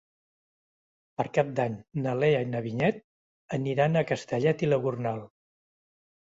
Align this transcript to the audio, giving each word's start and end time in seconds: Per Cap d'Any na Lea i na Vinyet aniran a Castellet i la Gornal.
Per 1.19 1.25
Cap 1.37 1.51
d'Any 1.59 1.75
na 2.05 2.13
Lea 2.21 2.39
i 2.45 2.47
na 2.53 2.61
Vinyet 2.69 3.03
aniran 3.59 4.01
a 4.01 4.05
Castellet 4.13 4.65
i 4.65 4.71
la 4.73 4.81
Gornal. 4.89 5.23